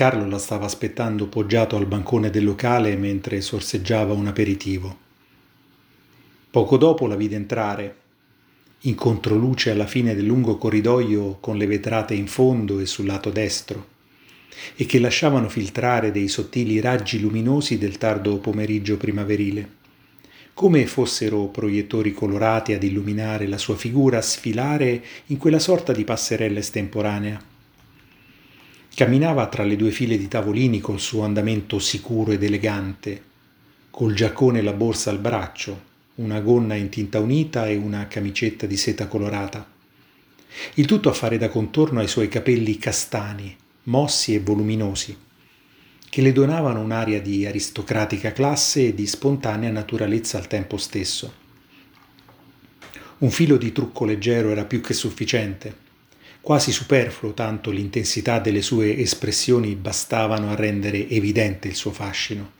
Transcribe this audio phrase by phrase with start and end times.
[0.00, 4.96] Carlo la stava aspettando poggiato al bancone del locale mentre sorseggiava un aperitivo.
[6.50, 7.96] Poco dopo la vide entrare,
[8.84, 13.28] in controluce alla fine del lungo corridoio con le vetrate in fondo e sul lato
[13.28, 13.88] destro,
[14.74, 19.68] e che lasciavano filtrare dei sottili raggi luminosi del tardo pomeriggio primaverile,
[20.54, 26.60] come fossero proiettori colorati ad illuminare la sua figura sfilare in quella sorta di passerella
[26.60, 27.58] estemporanea
[28.94, 33.22] Camminava tra le due file di tavolini col suo andamento sicuro ed elegante,
[33.88, 38.66] col giaccone e la borsa al braccio, una gonna in tinta unita e una camicetta
[38.66, 39.66] di seta colorata.
[40.74, 45.16] Il tutto a fare da contorno ai suoi capelli castani, mossi e voluminosi,
[46.10, 51.32] che le donavano un'aria di aristocratica classe e di spontanea naturalezza al tempo stesso.
[53.18, 55.88] Un filo di trucco leggero era più che sufficiente
[56.40, 62.58] quasi superfluo tanto l'intensità delle sue espressioni bastavano a rendere evidente il suo fascino.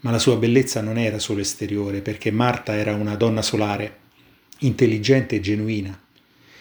[0.00, 3.98] Ma la sua bellezza non era solo esteriore, perché Marta era una donna solare,
[4.58, 5.98] intelligente e genuina,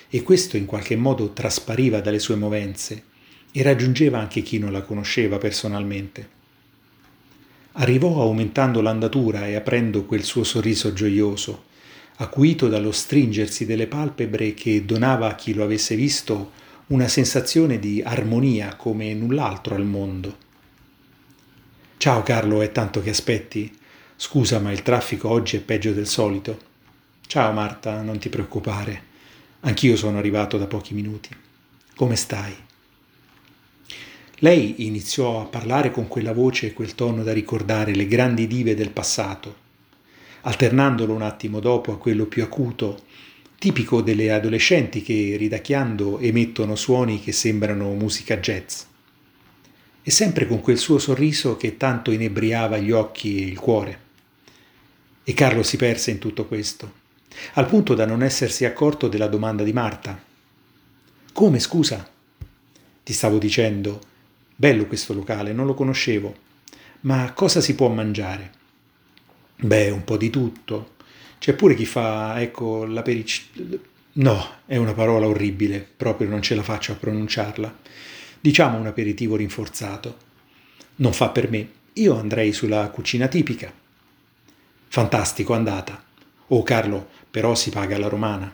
[0.09, 3.03] e questo in qualche modo traspariva dalle sue movenze
[3.51, 6.39] e raggiungeva anche chi non la conosceva personalmente.
[7.73, 11.69] Arrivò aumentando l'andatura e aprendo quel suo sorriso gioioso,
[12.21, 16.51] acuito dallo stringersi delle palpebre che donava a chi lo avesse visto
[16.87, 20.37] una sensazione di armonia come null'altro al mondo.
[21.97, 23.75] Ciao Carlo, è tanto che aspetti.
[24.15, 26.59] Scusa, ma il traffico oggi è peggio del solito.
[27.25, 29.09] Ciao Marta, non ti preoccupare.
[29.61, 31.35] Anch'io sono arrivato da pochi minuti.
[31.95, 32.55] Come stai?
[34.39, 38.75] Lei iniziò a parlare con quella voce e quel tono da ricordare le grandi dive
[38.75, 39.60] del passato,
[40.41, 43.03] alternandolo un attimo dopo a quello più acuto,
[43.57, 48.81] tipico delle adolescenti che ridacchiando emettono suoni che sembrano musica jazz.
[50.01, 53.99] E sempre con quel suo sorriso che tanto inebriava gli occhi e il cuore.
[55.23, 56.91] E Carlo si perse in tutto questo,
[57.53, 60.19] al punto da non essersi accorto della domanda di Marta.
[61.31, 62.09] Come, scusa?
[63.03, 64.01] Ti stavo dicendo,
[64.55, 66.35] bello questo locale, non lo conoscevo,
[67.01, 68.59] ma cosa si può mangiare?
[69.63, 70.95] Beh, un po' di tutto.
[71.37, 73.41] C'è pure chi fa, ecco, la peric...
[74.13, 77.77] No, è una parola orribile, proprio non ce la faccio a pronunciarla.
[78.39, 80.17] Diciamo un aperitivo rinforzato.
[80.97, 81.69] Non fa per me.
[81.93, 83.71] Io andrei sulla cucina tipica.
[84.87, 86.03] Fantastico, andata.
[86.47, 88.53] Oh Carlo, però si paga alla romana.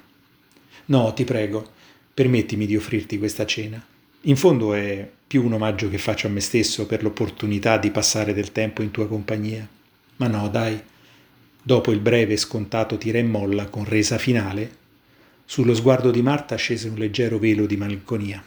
[0.86, 1.72] No, ti prego,
[2.14, 3.84] permettimi di offrirti questa cena.
[4.22, 8.34] In fondo è più un omaggio che faccio a me stesso per l'opportunità di passare
[8.34, 9.68] del tempo in tua compagnia.
[10.18, 10.82] Ma no, dai,
[11.68, 14.72] Dopo il breve scontato tira e molla con resa finale,
[15.44, 18.42] sullo sguardo di Marta scese un leggero velo di malinconia.